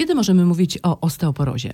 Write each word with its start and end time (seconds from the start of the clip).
Kiedy 0.00 0.14
możemy 0.14 0.44
mówić 0.44 0.78
o 0.82 1.00
osteoporozie? 1.00 1.72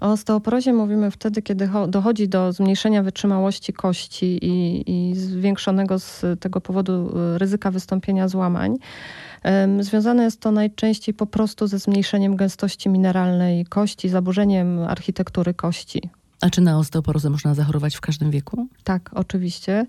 O 0.00 0.12
osteoporozie 0.12 0.72
mówimy 0.72 1.10
wtedy, 1.10 1.42
kiedy 1.42 1.70
dochodzi 1.88 2.28
do 2.28 2.52
zmniejszenia 2.52 3.02
wytrzymałości 3.02 3.72
kości 3.72 4.38
i, 4.42 4.84
i 4.86 5.16
zwiększonego 5.16 5.98
z 5.98 6.24
tego 6.40 6.60
powodu 6.60 7.18
y, 7.34 7.38
ryzyka 7.38 7.70
wystąpienia 7.70 8.28
złamań. 8.28 8.76
Związane 9.80 10.24
jest 10.24 10.40
to 10.40 10.52
najczęściej 10.52 11.14
po 11.14 11.26
prostu 11.26 11.66
ze 11.66 11.78
zmniejszeniem 11.78 12.36
gęstości 12.36 12.88
mineralnej 12.88 13.66
kości, 13.66 14.08
zaburzeniem 14.08 14.78
architektury 14.78 15.54
kości. 15.54 16.10
A 16.40 16.50
czy 16.50 16.60
na 16.60 16.78
osteoporozę 16.78 17.30
można 17.30 17.54
zachorować 17.54 17.96
w 17.96 18.00
każdym 18.00 18.30
wieku? 18.30 18.68
Tak, 18.84 19.10
oczywiście. 19.14 19.84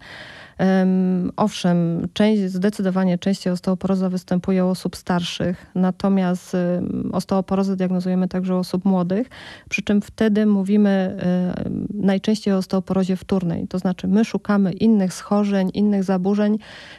Um, 0.59 1.32
owszem, 1.36 2.07
część, 2.14 2.41
zdecydowanie 2.41 3.18
częściej 3.18 3.54
osteoporoza 3.54 4.09
występuje 4.09 4.65
u 4.65 4.70
osób 4.70 4.96
starszych, 4.96 5.65
natomiast 5.75 6.54
um, 6.54 7.09
osteoporozę 7.14 7.75
diagnozujemy 7.75 8.27
także 8.27 8.55
u 8.55 8.57
osób 8.57 8.86
młodych, 8.86 9.29
przy 9.70 9.82
czym 9.82 10.01
wtedy 10.01 10.46
mówimy 10.46 11.18
um, 11.64 11.88
najczęściej 11.93 12.54
o 12.54 12.57
osteoporozie 12.57 13.16
wtórnej, 13.16 13.68
to 13.68 13.79
znaczy 13.79 14.07
my 14.07 14.25
szukamy 14.25 14.74
innych 14.74 15.13
schorzeń, 15.13 15.71
innych 15.74 16.04
zaburzeń, 16.04 16.57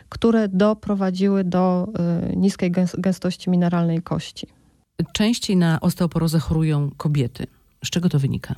które 0.09 0.48
doprowadziły 0.48 1.45
do 1.45 1.89
y, 2.33 2.37
niskiej 2.37 2.73
gęstości 2.98 3.51
mineralnej 3.51 4.03
kości. 4.03 4.47
Częściej 5.12 5.56
na 5.56 5.80
osteoporozę 5.80 6.39
chorują 6.39 6.91
kobiety. 6.97 7.47
Z 7.84 7.91
czego 7.91 8.09
to 8.09 8.19
wynika? 8.19 8.55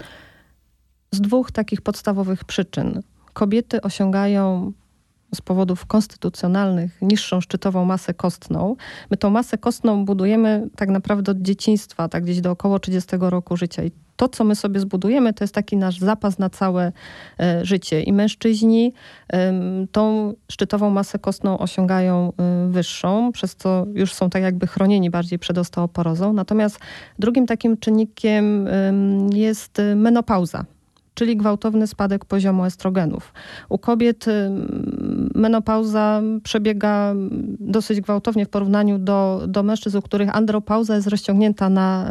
Z 1.13 1.21
dwóch 1.21 1.53
takich 1.53 1.81
podstawowych 1.81 2.45
przyczyn. 2.45 3.03
Kobiety 3.33 3.81
osiągają 3.81 4.73
z 5.35 5.41
powodów 5.41 5.87
konstytucjonalnych 5.87 7.03
niższą 7.03 7.41
szczytową 7.41 7.85
masę 7.85 8.15
kostną. 8.15 8.77
My 9.11 9.17
tą 9.17 9.31
masę 9.31 9.59
kostną 9.59 10.05
budujemy 10.05 10.69
tak 10.77 10.89
naprawdę 10.89 11.33
od 11.33 11.43
dzieciństwa, 11.43 12.09
tak 12.09 12.25
gdzieś 12.25 12.41
do 12.41 12.51
około 12.51 12.79
30 12.79 13.17
roku 13.21 13.57
życia. 13.57 13.85
I 13.85 13.91
to, 14.17 14.29
co 14.29 14.45
my 14.45 14.55
sobie 14.55 14.81
zbudujemy, 14.81 15.33
to 15.33 15.45
jest 15.45 15.55
taki 15.55 15.77
nasz 15.77 15.99
zapas 15.99 16.39
na 16.39 16.51
całe 16.51 16.93
e, 17.41 17.65
życie. 17.65 18.03
I 18.03 18.13
mężczyźni 18.13 18.93
e, 19.33 19.53
tą 19.93 20.35
szczytową 20.51 20.91
masę 20.91 21.19
kostną 21.19 21.59
osiągają 21.59 22.33
e, 22.39 22.69
wyższą, 22.71 23.33
przez 23.33 23.57
co 23.57 23.87
już 23.95 24.13
są 24.13 24.31
tak 24.31 24.43
jakby 24.43 24.67
chronieni 24.67 25.11
bardziej 25.11 25.39
przed 25.39 25.59
osteoporozą. 25.59 26.33
Natomiast 26.33 26.79
drugim 27.19 27.47
takim 27.47 27.77
czynnikiem 27.77 28.69
jest 29.33 29.79
menopauza 29.97 30.65
czyli 31.15 31.37
gwałtowny 31.37 31.87
spadek 31.87 32.25
poziomu 32.25 32.65
estrogenów. 32.65 33.33
U 33.69 33.79
kobiet 33.79 34.27
menopauza 35.35 36.23
przebiega 36.43 37.15
dosyć 37.61 38.01
gwałtownie 38.01 38.47
w 38.47 38.49
porównaniu 38.49 38.99
do, 38.99 39.43
do 39.49 39.63
mężczyzn, 39.63 39.99
u 39.99 40.03
których 40.03 40.37
andropauza 40.37 40.95
jest 40.95 41.09
rozciągnięta 41.09 41.69
na, 41.69 42.07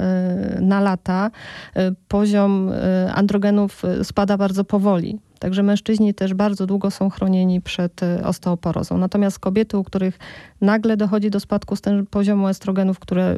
y, 0.58 0.62
na 0.62 0.82
lata. 0.82 1.32
Y, 1.78 1.96
poziom 2.08 2.70
y, 2.70 3.12
androgenów 3.14 3.82
spada 4.04 4.38
bardzo 4.38 4.64
powoli. 4.64 5.20
Także 5.40 5.64
mężczyźni 5.64 6.14
też 6.14 6.34
bardzo 6.34 6.68
długo 6.68 6.92
są 6.92 7.10
chronieni 7.10 7.62
przed 7.62 8.02
osteoporozą. 8.24 8.98
Natomiast 8.98 9.40
kobiety, 9.40 9.78
u 9.78 9.84
których 9.84 10.20
nagle 10.62 10.98
dochodzi 10.98 11.30
do 11.30 11.40
spadku 11.40 11.76
poziomu 12.10 12.48
estrogenów, 12.48 13.00
które 13.00 13.36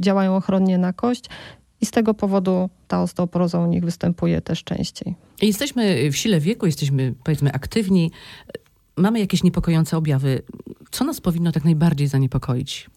działają 0.00 0.36
ochronnie 0.36 0.78
na 0.78 0.92
kość, 0.92 1.24
i 1.80 1.86
z 1.86 1.90
tego 1.90 2.14
powodu 2.14 2.70
ta 2.88 3.02
osteoporoza 3.02 3.58
u 3.58 3.66
nich 3.66 3.84
występuje 3.84 4.40
też 4.40 4.64
częściej. 4.64 5.14
Jesteśmy 5.42 6.10
w 6.10 6.16
sile 6.16 6.40
wieku, 6.40 6.66
jesteśmy 6.66 7.14
powiedzmy 7.24 7.52
aktywni, 7.52 8.10
mamy 8.96 9.20
jakieś 9.20 9.42
niepokojące 9.42 9.96
objawy. 9.96 10.42
Co 10.90 11.04
nas 11.04 11.20
powinno 11.20 11.52
tak 11.52 11.64
najbardziej 11.64 12.08
zaniepokoić? 12.08 12.90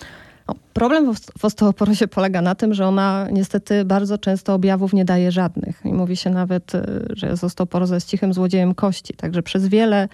No, 0.47 0.55
problem 0.73 1.15
w 1.37 1.45
osteoporozie 1.45 2.07
polega 2.07 2.41
na 2.41 2.55
tym, 2.55 2.73
że 2.73 2.87
ona 2.87 3.27
niestety 3.31 3.85
bardzo 3.85 4.17
często 4.17 4.53
objawów 4.53 4.93
nie 4.93 5.05
daje 5.05 5.31
żadnych. 5.31 5.81
I 5.85 5.93
mówi 5.93 6.17
się 6.17 6.29
nawet, 6.29 6.75
y, 6.75 6.81
że 7.15 7.31
osteoporoza 7.31 7.95
jest 7.95 8.07
cichym 8.07 8.33
złodziejem 8.33 8.75
kości. 8.75 9.13
Także 9.13 9.43
przez 9.43 9.67
wiele, 9.67 10.09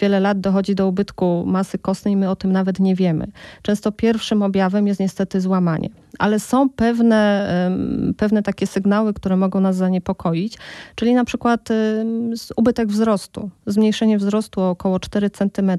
wiele 0.00 0.20
lat 0.20 0.40
dochodzi 0.40 0.74
do 0.74 0.88
ubytku 0.88 1.44
masy 1.46 1.78
kostnej 1.78 2.14
i 2.14 2.16
my 2.16 2.30
o 2.30 2.36
tym 2.36 2.52
nawet 2.52 2.80
nie 2.80 2.94
wiemy. 2.94 3.26
Często 3.62 3.92
pierwszym 3.92 4.42
objawem 4.42 4.86
jest 4.86 5.00
niestety 5.00 5.40
złamanie 5.40 5.90
ale 6.18 6.40
są 6.40 6.70
pewne, 6.70 7.48
pewne 8.16 8.42
takie 8.42 8.66
sygnały, 8.66 9.14
które 9.14 9.36
mogą 9.36 9.60
nas 9.60 9.76
zaniepokoić, 9.76 10.58
czyli 10.94 11.14
na 11.14 11.24
przykład 11.24 11.68
ubytek 12.56 12.88
wzrostu. 12.88 13.50
Zmniejszenie 13.66 14.18
wzrostu 14.18 14.60
o 14.60 14.70
około 14.70 15.00
4 15.00 15.30
cm 15.30 15.70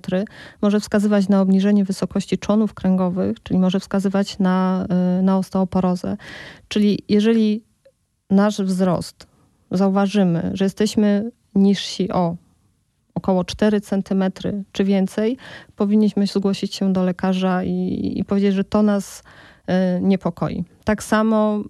może 0.62 0.80
wskazywać 0.80 1.30
na 1.30 1.42
obniżenie 1.42 1.86
wysokości 1.86 2.38
czonów 2.38 2.74
kręgowych, 2.74 3.44
czyli 3.44 3.60
może 3.60 3.80
wskazywać 3.80 4.40
na, 4.40 4.88
y, 5.20 5.24
na 5.24 5.38
osteoporozę. 5.38 6.18
Czyli 6.68 7.00
jeżeli 7.10 7.64
nasz 8.30 8.62
wzrost 8.62 9.28
zauważymy, 9.72 10.52
że 10.54 10.66
jesteśmy 10.66 11.32
niżsi 11.56 12.12
o 12.12 12.36
około 13.16 13.44
4 13.44 13.82
cm 13.82 14.24
czy 14.72 14.84
więcej, 14.84 15.38
powinniśmy 15.76 16.28
zgłosić 16.28 16.76
się 16.76 16.94
do 16.94 17.04
lekarza 17.04 17.64
i, 17.64 18.14
i 18.16 18.26
powiedzieć, 18.26 18.54
że 18.54 18.64
to 18.64 18.84
nas 18.84 19.24
niepokoi. 20.02 20.64
Tak 20.84 21.04
samo 21.04 21.64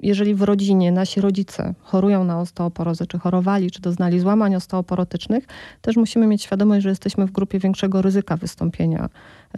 jeżeli 0.00 0.34
w 0.34 0.42
rodzinie 0.42 0.92
nasi 0.92 1.20
rodzice 1.20 1.74
chorują 1.82 2.24
na 2.24 2.40
osteoporozę, 2.40 3.06
czy 3.06 3.18
chorowali, 3.18 3.70
czy 3.70 3.80
doznali 3.80 4.20
złamań 4.20 4.54
osteoporotycznych, 4.54 5.44
też 5.82 5.96
musimy 5.96 6.26
mieć 6.26 6.42
świadomość, 6.42 6.82
że 6.82 6.88
jesteśmy 6.88 7.26
w 7.26 7.32
grupie 7.32 7.58
większego 7.58 8.02
ryzyka 8.02 8.36
wystąpienia 8.36 9.08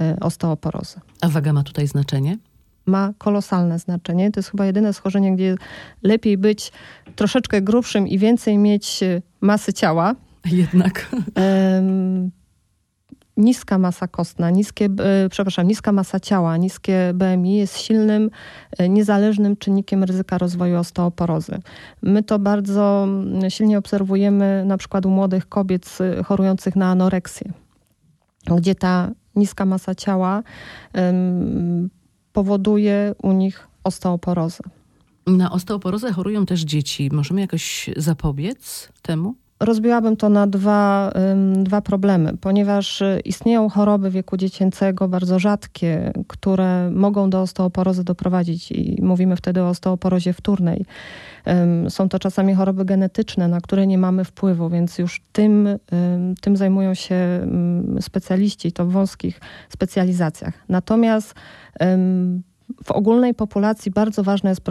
y, 0.02 0.20
osteoporozy. 0.20 1.00
A 1.20 1.28
waga 1.28 1.52
ma 1.52 1.62
tutaj 1.62 1.86
znaczenie? 1.86 2.38
Ma 2.86 3.12
kolosalne 3.18 3.78
znaczenie. 3.78 4.30
To 4.30 4.40
jest 4.40 4.50
chyba 4.50 4.66
jedyne 4.66 4.92
schorzenie, 4.92 5.36
gdzie 5.36 5.54
lepiej 6.02 6.38
być 6.38 6.72
troszeczkę 7.16 7.62
grubszym 7.62 8.08
i 8.08 8.18
więcej 8.18 8.58
mieć 8.58 9.02
y, 9.02 9.22
masy 9.40 9.72
ciała. 9.72 10.14
Jednak 10.44 11.10
niska 13.36 13.78
masa 13.78 14.08
kostna, 14.08 14.50
niskie, 14.50 14.84
e, 14.84 15.28
przepraszam, 15.28 15.68
niska 15.68 15.92
masa 15.92 16.20
ciała, 16.20 16.56
niskie 16.56 17.12
BMI 17.14 17.56
jest 17.56 17.78
silnym, 17.78 18.30
e, 18.78 18.88
niezależnym 18.88 19.56
czynnikiem 19.56 20.04
ryzyka 20.04 20.38
rozwoju 20.38 20.78
osteoporozy. 20.78 21.58
My 22.02 22.22
to 22.22 22.38
bardzo 22.38 23.04
mm, 23.04 23.50
silnie 23.50 23.78
obserwujemy 23.78 24.64
na 24.66 24.76
przykład 24.76 25.06
u 25.06 25.10
młodych 25.10 25.48
kobiet 25.48 25.98
chorujących 26.24 26.76
na 26.76 26.90
anoreksję, 26.90 27.52
gdzie 28.56 28.74
ta 28.74 29.10
niska 29.36 29.64
masa 29.64 29.94
ciała 29.94 30.42
powoduje 32.32 33.14
u 33.22 33.32
nich 33.32 33.68
osteoporozę. 33.84 34.64
Na 35.26 35.50
osteoporozę 35.50 36.12
chorują 36.12 36.46
też 36.46 36.60
dzieci. 36.60 37.10
Możemy 37.12 37.40
jakoś 37.40 37.90
zapobiec 37.96 38.88
temu? 39.02 39.34
Rozbiłabym 39.60 40.16
to 40.16 40.28
na 40.28 40.46
dwa, 40.46 41.12
dwa 41.52 41.80
problemy, 41.80 42.36
ponieważ 42.36 43.02
y, 43.02 43.20
istnieją 43.24 43.68
choroby 43.68 44.10
wieku 44.10 44.36
dziecięcego 44.36 45.08
bardzo 45.08 45.38
rzadkie, 45.38 46.12
które 46.26 46.90
mogą 46.90 47.30
do 47.30 47.40
osteoporozy 47.40 48.04
doprowadzić 48.04 48.72
i 48.72 49.02
mówimy 49.02 49.36
wtedy 49.36 49.62
o 49.62 49.68
osteoporozie 49.68 50.32
wtórnej. 50.32 50.84
Są 51.88 52.08
to 52.08 52.18
czasami 52.18 52.54
choroby 52.54 52.84
genetyczne, 52.84 53.48
na 53.48 53.60
które 53.60 53.86
nie 53.86 53.98
mamy 53.98 54.24
wpływu, 54.24 54.68
więc 54.68 54.98
już 54.98 55.22
tym, 55.32 55.68
tym 56.40 56.56
zajmują 56.56 56.94
się 56.94 57.46
specjaliści, 58.00 58.72
to 58.72 58.86
w 58.86 58.92
wąskich 58.92 59.40
specjalizacjach. 59.68 60.54
Natomiast 60.68 61.34
w 62.84 62.90
ogólnej 62.90 63.34
populacji 63.34 63.90
bardzo 63.90 64.22
ważna 64.22 64.50
jest 64.50 64.62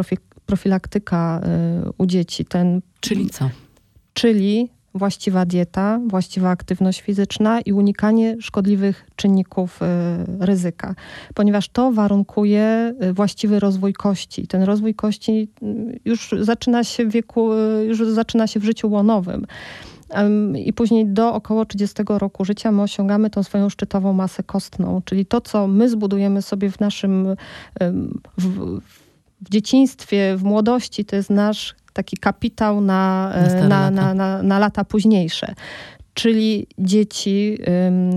profilaktyka 0.46 1.42
y, 1.88 1.92
u 1.98 2.06
dzieci. 2.06 2.46
Ten, 2.46 2.82
Czyli 3.00 3.30
co? 3.30 3.50
Czyli 4.14 4.70
właściwa 4.96 5.46
dieta, 5.46 6.00
właściwa 6.08 6.50
aktywność 6.50 7.02
fizyczna 7.02 7.62
i 7.62 7.74
unikanie 7.74 8.36
szkodliwych 8.40 9.06
czynników 9.16 9.80
y, 9.82 9.86
ryzyka, 10.46 10.96
ponieważ 11.34 11.70
to 11.70 11.92
warunkuje 11.92 12.94
y, 13.04 13.14
właściwy 13.14 13.60
rozwój 13.60 13.94
kości. 13.94 14.48
Ten 14.48 14.64
rozwój 14.64 14.96
kości 14.96 15.50
y, 15.64 16.00
już 16.06 16.36
zaczyna 16.42 16.84
się 16.84 17.06
w 17.06 17.12
wieku, 17.12 17.50
już 17.88 18.08
zaczyna 18.08 18.48
się 18.48 18.60
w 18.60 18.64
życiu 18.64 18.90
łonowym. 18.90 19.46
I 20.56 20.74
później 20.74 21.06
do 21.06 21.34
około 21.34 21.66
30 21.66 22.04
roku 22.10 22.46
życia 22.46 22.72
my 22.72 22.82
osiągamy 22.82 23.30
tą 23.30 23.44
swoją 23.44 23.70
szczytową 23.70 24.14
masę 24.14 24.44
kostną, 24.44 25.02
czyli 25.06 25.26
to, 25.26 25.42
co 25.42 25.68
my 25.68 25.90
zbudujemy 25.90 26.42
sobie 26.42 26.72
w 26.72 26.80
naszym 26.80 27.36
w, 28.38 28.80
w 29.42 29.50
dzieciństwie, 29.50 30.38
w 30.38 30.44
młodości, 30.44 31.06
to 31.06 31.16
jest 31.16 31.30
nasz 31.30 31.76
taki 32.00 32.18
kapitał 32.18 32.82
na, 32.82 33.34
na, 33.34 33.68
na, 33.68 33.92
na, 33.92 34.14
na, 34.14 34.44
na 34.44 34.60
lata 34.60 34.84
późniejsze 34.84 35.54
czyli 36.14 36.68
dzieci, 36.78 37.58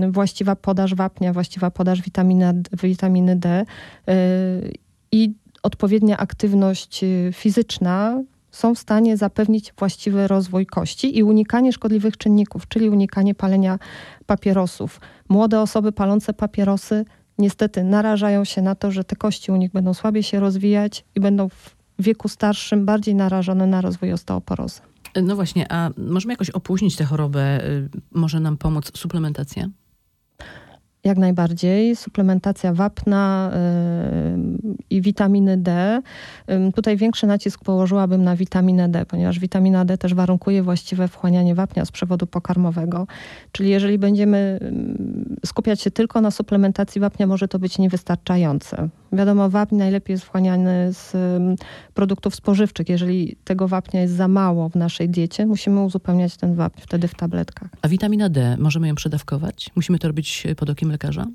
właściwa 0.09 0.55
podaż 0.55 0.95
wapnia, 0.95 1.33
właściwa 1.33 1.71
podaż 1.71 2.01
witaminy, 2.01 2.53
witaminy 2.83 3.35
D 3.35 3.65
y, 4.09 4.73
i 5.11 5.33
odpowiednia 5.63 6.17
aktywność 6.17 7.03
y, 7.03 7.31
fizyczna 7.33 8.23
są 8.51 8.75
w 8.75 8.79
stanie 8.79 9.17
zapewnić 9.17 9.73
właściwy 9.77 10.27
rozwój 10.27 10.65
kości 10.65 11.17
i 11.17 11.23
unikanie 11.23 11.73
szkodliwych 11.73 12.17
czynników, 12.17 12.67
czyli 12.67 12.89
unikanie 12.89 13.35
palenia 13.35 13.79
papierosów. 14.25 15.01
Młode 15.29 15.61
osoby 15.61 15.91
palące 15.91 16.33
papierosy 16.33 17.05
niestety 17.37 17.83
narażają 17.83 18.45
się 18.45 18.61
na 18.61 18.75
to, 18.75 18.91
że 18.91 19.03
te 19.03 19.15
kości 19.15 19.51
u 19.51 19.55
nich 19.55 19.71
będą 19.71 19.93
słabiej 19.93 20.23
się 20.23 20.39
rozwijać 20.39 21.05
i 21.15 21.19
będą 21.19 21.49
w 21.49 21.75
wieku 21.99 22.27
starszym 22.27 22.85
bardziej 22.85 23.15
narażone 23.15 23.67
na 23.67 23.81
rozwój 23.81 24.13
osteoporozy. 24.13 24.81
No 25.23 25.35
właśnie, 25.35 25.71
a 25.71 25.89
możemy 25.97 26.33
jakoś 26.33 26.49
opóźnić 26.49 26.95
tę 26.95 27.05
chorobę? 27.05 27.65
Y, 27.65 27.89
może 28.11 28.39
nam 28.39 28.57
pomóc 28.57 28.97
suplementacja? 28.97 29.69
Jak 31.03 31.17
najbardziej. 31.17 31.95
Suplementacja 31.95 32.73
wapna 32.73 33.51
yy, 34.35 34.75
i 34.89 35.01
witaminy 35.01 35.57
D. 35.57 36.01
Yy, 36.47 36.71
tutaj 36.71 36.97
większy 36.97 37.27
nacisk 37.27 37.63
położyłabym 37.63 38.23
na 38.23 38.35
witaminę 38.35 38.89
D, 38.89 39.05
ponieważ 39.05 39.39
witamina 39.39 39.85
D 39.85 39.97
też 39.97 40.13
warunkuje 40.13 40.63
właściwe 40.63 41.07
wchłanianie 41.07 41.55
wapnia 41.55 41.85
z 41.85 41.91
przewodu 41.91 42.27
pokarmowego. 42.27 43.07
Czyli 43.51 43.69
jeżeli 43.69 43.97
będziemy 43.97 44.59
skupiać 45.45 45.81
się 45.81 45.91
tylko 45.91 46.21
na 46.21 46.31
suplementacji 46.31 47.01
wapnia, 47.01 47.27
może 47.27 47.47
to 47.47 47.59
być 47.59 47.77
niewystarczające. 47.77 48.89
Wiadomo, 49.13 49.49
wapń 49.49 49.75
najlepiej 49.75 50.13
jest 50.13 50.25
wchłaniany 50.25 50.93
z 50.93 51.13
produktów 51.93 52.35
spożywczych. 52.35 52.89
Jeżeli 52.89 53.35
tego 53.43 53.67
wapnia 53.67 54.01
jest 54.01 54.13
za 54.13 54.27
mało 54.27 54.69
w 54.69 54.75
naszej 54.75 55.09
diecie, 55.09 55.45
musimy 55.45 55.81
uzupełniać 55.81 56.37
ten 56.37 56.55
wapń 56.55 56.81
wtedy 56.81 57.07
w 57.07 57.15
tabletkach. 57.15 57.69
A 57.81 57.87
witamina 57.87 58.29
D, 58.29 58.57
możemy 58.59 58.87
ją 58.87 58.95
przedawkować? 58.95 59.69
Musimy 59.75 59.99
to 59.99 60.07
robić 60.07 60.47
pod 60.57 60.69
okiem 60.69 60.91
lekarza? 60.91 61.25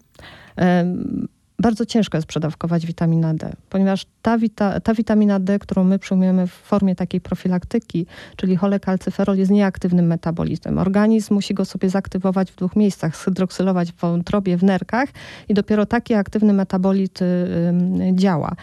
Bardzo 1.63 1.87
ciężko 1.87 2.19
jest 2.19 2.27
przedawkować 2.27 2.87
witaminę 2.87 3.35
D, 3.35 3.53
ponieważ 3.71 4.07
ta, 4.23 4.39
wita, 4.39 4.81
ta 4.81 4.95
witamina 4.95 5.41
D, 5.41 5.59
którą 5.59 5.85
my 5.85 5.99
przyjmujemy 5.99 6.47
w 6.47 6.53
formie 6.53 6.95
takiej 6.95 7.21
profilaktyki, 7.21 8.07
czyli 8.37 8.57
cholekalcyferol, 8.57 9.39
jest 9.39 9.51
nieaktywnym 9.51 10.07
metabolitem. 10.07 10.79
Organizm 10.79 11.35
musi 11.35 11.55
go 11.55 11.65
sobie 11.65 11.91
zaktywować 11.91 12.53
w 12.53 12.57
dwóch 12.57 12.77
miejscach, 12.77 13.17
zhydroksylować 13.17 13.93
w 13.93 13.97
wątrobie, 13.97 14.57
w 14.57 14.63
nerkach 14.63 15.09
i 15.49 15.55
dopiero 15.55 15.87
taki 15.87 16.15
aktywny 16.15 16.53
metabolit 16.53 17.19
działa. 18.13 18.57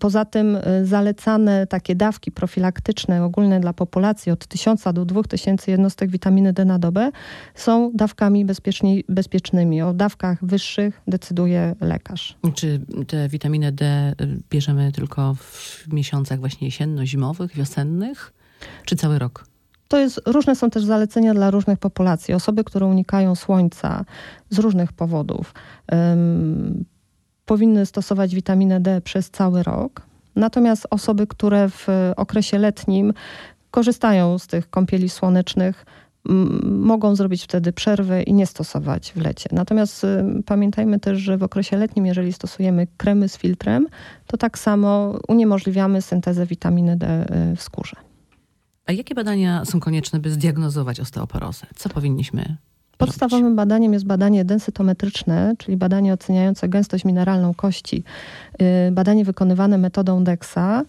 Poza 0.00 0.24
tym 0.24 0.56
y, 0.56 0.86
zalecane 0.86 1.66
takie 1.66 1.94
dawki 1.94 2.32
profilaktyczne 2.32 3.24
ogólne 3.24 3.60
dla 3.60 3.72
populacji 3.72 4.32
od 4.32 4.46
1000 4.46 4.84
do 4.94 5.04
2000 5.04 5.70
jednostek 5.70 6.10
witaminy 6.10 6.52
D 6.52 6.64
na 6.64 6.78
dobę 6.78 7.10
są 7.54 7.90
dawkami 7.94 8.46
bezpiecznymi. 9.08 9.82
O 9.82 9.94
dawkach 9.94 10.44
wyższych 10.44 11.02
decyduje 11.06 11.74
lekarz. 11.80 12.36
Czy 12.54 12.80
tę 13.06 13.28
witaminę 13.28 13.72
D 13.72 14.14
y, 14.20 14.38
bierzemy 14.50 14.92
tylko 14.92 15.34
w 15.34 15.84
miesiącach 15.92 16.40
właśnie 16.40 16.68
jesienno-zimowych, 16.68 17.54
wiosennych, 17.54 18.32
czy 18.84 18.96
cały 18.96 19.18
rok? 19.18 19.46
To 19.88 19.98
jest, 19.98 20.20
różne 20.26 20.56
są 20.56 20.70
też 20.70 20.84
zalecenia 20.84 21.34
dla 21.34 21.50
różnych 21.50 21.78
populacji. 21.78 22.34
Osoby, 22.34 22.64
które 22.64 22.86
unikają 22.86 23.34
słońca 23.34 24.04
z 24.50 24.58
różnych 24.58 24.92
powodów, 24.92 25.54
powinny 27.46 27.86
stosować 27.86 28.34
witaminę 28.34 28.80
D 28.80 29.00
przez 29.00 29.30
cały 29.30 29.62
rok. 29.62 30.02
Natomiast 30.36 30.86
osoby, 30.90 31.26
które 31.26 31.68
w 31.68 31.86
okresie 32.16 32.58
letnim 32.58 33.12
korzystają 33.70 34.38
z 34.38 34.46
tych 34.46 34.70
kąpieli 34.70 35.08
słonecznych, 35.08 35.86
mogą 36.64 37.16
zrobić 37.16 37.44
wtedy 37.44 37.72
przerwy 37.72 38.22
i 38.22 38.32
nie 38.32 38.46
stosować 38.46 39.12
w 39.12 39.16
lecie. 39.16 39.48
Natomiast 39.52 40.04
y, 40.04 40.42
pamiętajmy 40.46 41.00
też, 41.00 41.18
że 41.18 41.38
w 41.38 41.42
okresie 41.42 41.76
letnim, 41.76 42.06
jeżeli 42.06 42.32
stosujemy 42.32 42.86
kremy 42.96 43.28
z 43.28 43.36
filtrem, 43.36 43.86
to 44.26 44.36
tak 44.36 44.58
samo 44.58 45.18
uniemożliwiamy 45.28 46.02
syntezę 46.02 46.46
witaminy 46.46 46.96
D 46.96 47.26
y, 47.52 47.56
w 47.56 47.62
skórze. 47.62 47.96
A 48.86 48.92
jakie 48.92 49.14
badania 49.14 49.64
są 49.64 49.80
konieczne, 49.80 50.18
by 50.18 50.30
zdiagnozować 50.30 51.00
osteoporozę? 51.00 51.66
Co 51.74 51.88
powinniśmy 51.88 52.56
Podstawowym 52.98 53.56
badaniem 53.56 53.92
jest 53.92 54.06
badanie 54.06 54.44
densytometryczne, 54.44 55.54
czyli 55.58 55.76
badanie 55.76 56.12
oceniające 56.12 56.68
gęstość 56.68 57.04
mineralną 57.04 57.54
kości. 57.54 58.04
Y, 58.88 58.92
badanie 58.92 59.24
wykonywane 59.24 59.78
metodą 59.78 60.24
DEXA. 60.24 60.82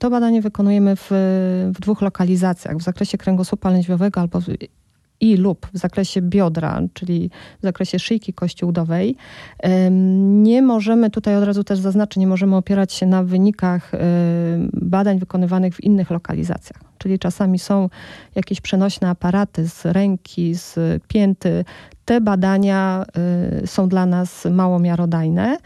To 0.00 0.10
badanie 0.10 0.42
wykonujemy 0.42 0.96
w, 0.96 1.08
w 1.74 1.80
dwóch 1.80 2.02
lokalizacjach, 2.02 2.76
w 2.76 2.82
zakresie 2.82 3.18
kręgosłupa 3.18 3.70
lędźwiowego 3.70 4.20
albo 4.20 4.40
i 5.20 5.36
lub 5.36 5.66
w 5.72 5.78
zakresie 5.78 6.22
biodra, 6.22 6.80
czyli 6.94 7.30
w 7.58 7.62
zakresie 7.62 7.98
szyjki 7.98 8.32
kości 8.32 8.64
udowej. 8.64 9.16
Nie 10.30 10.62
możemy, 10.62 11.10
tutaj 11.10 11.36
od 11.36 11.44
razu 11.44 11.64
też 11.64 11.78
zaznaczę, 11.78 12.20
nie 12.20 12.26
możemy 12.26 12.56
opierać 12.56 12.92
się 12.92 13.06
na 13.06 13.24
wynikach 13.24 13.92
badań 14.72 15.18
wykonywanych 15.18 15.74
w 15.74 15.84
innych 15.84 16.10
lokalizacjach. 16.10 16.82
Czyli 16.98 17.18
czasami 17.18 17.58
są 17.58 17.88
jakieś 18.34 18.60
przenośne 18.60 19.08
aparaty 19.08 19.68
z 19.68 19.86
ręki, 19.86 20.54
z 20.54 20.78
pięty. 21.08 21.64
Te 22.04 22.20
badania 22.20 23.04
y, 23.62 23.66
są 23.66 23.88
dla 23.88 24.06
nas 24.06 24.44
mało 24.44 24.78
miarodajne. 24.78 25.58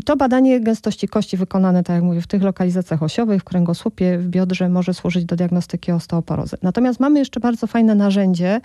I 0.00 0.02
to 0.02 0.16
badanie 0.16 0.60
gęstości 0.60 1.08
kości 1.08 1.36
wykonane, 1.36 1.82
tak 1.82 1.94
jak 1.94 2.04
mówię, 2.04 2.20
w 2.20 2.26
tych 2.26 2.42
lokalizacjach 2.42 3.02
osiowych, 3.02 3.40
w 3.40 3.44
kręgosłupie, 3.44 4.18
w 4.18 4.28
biodrze 4.28 4.68
może 4.68 4.94
służyć 4.94 5.24
do 5.24 5.36
diagnostyki 5.36 5.92
osteoporozy. 5.92 6.56
Natomiast 6.62 7.00
mamy 7.00 7.18
jeszcze 7.18 7.40
bardzo 7.40 7.66
fajne 7.66 7.94
narzędzie, 7.94 8.60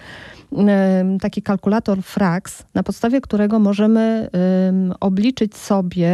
taki 1.22 1.42
kalkulator 1.42 2.04
FRAX, 2.04 2.64
na 2.74 2.84
podstawie 2.84 3.22
którego 3.22 3.60
możemy 3.60 4.30
obliczyć 5.00 5.56
sobie, 5.56 6.10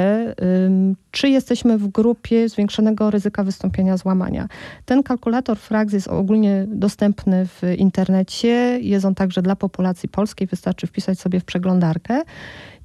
czy 1.12 1.30
jesteśmy 1.30 1.78
w 1.78 1.88
grupie 1.88 2.50
zwiększonego 2.50 3.12
ryzyka 3.12 3.44
wystąpienia 3.44 3.98
złamania. 3.98 4.48
Ten 4.86 5.04
kalkulator 5.04 5.58
FRAX 5.58 5.94
jest 5.94 6.08
ogólnie 6.08 6.66
dostępny 6.68 7.46
w 7.46 7.62
internecie, 7.78 8.80
jest 8.82 9.06
on 9.06 9.16
także 9.16 9.42
dla 9.42 9.56
populacji 9.56 10.10
polskiej, 10.10 10.48
wystarczy 10.48 10.88
wpisać 10.88 11.20
sobie 11.20 11.40
w 11.40 11.46
przeglądarkę. 11.46 12.22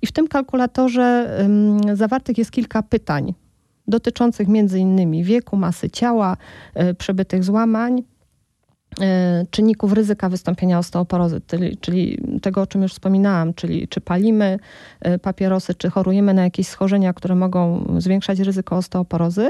I 0.03 0.07
w 0.07 0.13
tym 0.13 0.29
kalkulatorze 0.29 1.37
um, 1.41 1.97
zawartych 1.97 2.39
jest 2.39 2.51
kilka 2.51 2.83
pytań 2.83 3.35
dotyczących 3.89 4.49
między 4.49 4.79
innymi 4.79 5.25
wieku, 5.25 5.57
masy 5.57 5.91
ciała, 5.91 6.37
y, 6.91 6.95
przebytych 6.95 7.45
złamań, 7.45 8.03
czynników 9.51 9.93
ryzyka 9.93 10.29
wystąpienia 10.29 10.79
osteoporozy, 10.79 11.41
czyli, 11.47 11.77
czyli, 11.77 12.19
tego, 12.43 12.63
o 12.63 12.67
czym 12.67 12.83
już 12.83 12.93
wspominałam, 12.93 13.55
czyli 13.55 13.89
czy 13.89 14.01
palimy 14.01 14.59
y, 15.07 15.19
papierosy, 15.19 15.75
czy 15.75 15.91
chorujemy 15.91 16.35
na 16.35 16.45
jakieś 16.45 16.67
schorzenia, 16.67 17.13
które 17.13 17.35
mogą 17.35 17.87
zwiększać 17.99 18.39
ryzyko 18.39 18.77
osteoporozy. 18.77 19.49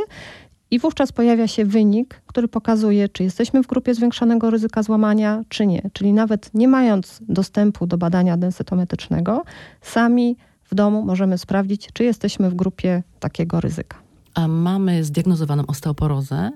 I 0.71 0.79
wówczas 0.79 1.13
pojawia 1.13 1.49
się 1.49 1.65
wynik, 1.65 2.23
który 2.27 2.49
pokazuje, 2.49 3.09
czy 3.09 3.23
jesteśmy 3.23 3.63
w 3.63 3.67
grupie 3.67 3.95
zwiększonego 3.95 4.51
ryzyka 4.51 4.83
złamania, 4.83 5.43
czy 5.49 5.67
nie. 5.67 5.91
Czyli 5.93 6.13
nawet 6.13 6.51
nie 6.55 6.69
mając 6.69 7.21
dostępu 7.29 7.87
do 7.87 7.99
badania 7.99 8.37
densytometrycznego, 8.37 9.45
sami 9.81 10.37
w 10.65 10.75
domu 10.75 11.03
możemy 11.03 11.39
sprawdzić, 11.39 11.89
czy 11.93 12.05
jesteśmy 12.05 12.51
w 12.51 12.55
grupie 12.55 13.03
takiego 13.21 13.61
ryzyka. 13.61 13.99
A 14.35 14.49
mamy 14.49 15.05
zdiagnozowaną 15.05 15.67
osteoporozę. 15.67 16.51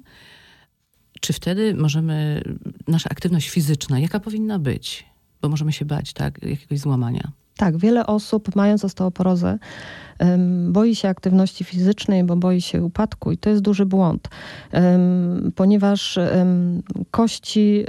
Czy 1.20 1.32
wtedy 1.32 1.74
możemy, 1.74 2.42
nasza 2.88 3.10
aktywność 3.10 3.50
fizyczna, 3.50 3.98
jaka 3.98 4.20
powinna 4.20 4.58
być? 4.58 5.06
Bo 5.42 5.48
możemy 5.48 5.72
się 5.72 5.84
bać, 5.84 6.12
tak, 6.12 6.42
jakiegoś 6.42 6.78
złamania. 6.78 7.32
Tak, 7.56 7.76
wiele 7.76 8.06
osób 8.06 8.56
mając 8.56 8.84
osteoporozę 8.84 9.58
boi 10.68 10.94
się 10.94 11.08
aktywności 11.08 11.64
fizycznej, 11.64 12.24
bo 12.24 12.36
boi 12.36 12.60
się 12.60 12.84
upadku 12.84 13.32
i 13.32 13.38
to 13.38 13.50
jest 13.50 13.62
duży 13.62 13.86
błąd, 13.86 14.28
ponieważ 15.54 16.18
kości 17.10 17.84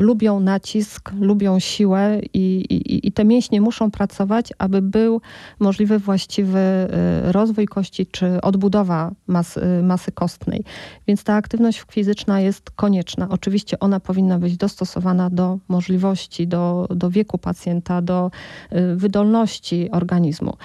lubią 0.00 0.40
nacisk, 0.40 1.12
lubią 1.20 1.58
siłę 1.58 2.20
i, 2.34 2.64
i, 2.70 3.08
i, 3.08 3.12
te 3.12 3.24
mięśnie 3.24 3.60
muszą 3.60 3.90
pracować, 3.90 4.52
aby 4.58 4.82
był 4.82 5.20
możliwy 5.58 5.98
właściwy 5.98 6.58
y, 6.58 7.32
rozwój 7.32 7.66
kości 7.66 8.06
czy 8.06 8.40
odbudowa 8.40 9.10
masy, 9.26 9.60
y, 9.80 9.82
masy 9.82 10.12
kostnej. 10.12 10.64
Więc 11.06 11.24
ta 11.24 11.34
aktywność 11.34 11.84
fizyczna 11.90 12.40
jest 12.40 12.70
konieczna. 12.70 13.28
Oczywiście 13.30 13.80
ona 13.80 14.00
powinna 14.00 14.38
być 14.38 14.56
dostosowana 14.56 15.30
do 15.30 15.58
możliwości, 15.68 16.46
do, 16.46 16.86
do 16.90 17.10
wieku 17.10 17.38
pacjenta, 17.38 18.02
do 18.02 18.30
y, 18.72 18.96
wydolności 18.96 19.90
organizmu. 19.90 20.56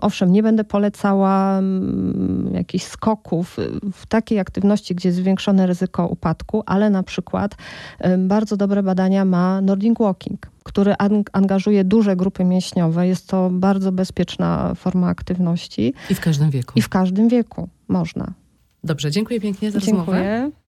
Owszem, 0.00 0.32
nie 0.32 0.42
będę 0.42 0.64
polecała 0.64 1.58
mm, 1.58 2.50
jakichś 2.54 2.84
skoków 2.84 3.56
w 3.92 4.06
takiej 4.06 4.38
aktywności, 4.38 4.94
gdzie 4.94 5.08
jest 5.08 5.18
zwiększone 5.18 5.66
ryzyko 5.66 6.06
upadku, 6.06 6.62
ale 6.66 6.90
na 6.90 7.02
przykład 7.02 7.56
bardzo 8.18 8.37
bardzo 8.38 8.56
dobre 8.56 8.82
badania 8.82 9.24
ma 9.24 9.60
Nordic 9.60 9.98
Walking, 9.98 10.46
który 10.62 10.94
angażuje 11.32 11.84
duże 11.84 12.16
grupy 12.16 12.44
mięśniowe. 12.44 13.06
Jest 13.06 13.26
to 13.26 13.50
bardzo 13.52 13.92
bezpieczna 13.92 14.74
forma 14.74 15.08
aktywności. 15.08 15.94
I 16.10 16.14
w 16.14 16.20
każdym 16.20 16.50
wieku. 16.50 16.72
I 16.76 16.82
w 16.82 16.88
każdym 16.88 17.28
wieku 17.28 17.68
można. 17.88 18.32
Dobrze, 18.84 19.10
dziękuję 19.10 19.40
pięknie 19.40 19.70
za 19.70 19.80
dziękuję. 19.80 19.98
rozmowę. 19.98 20.50